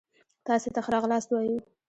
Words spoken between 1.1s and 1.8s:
وايو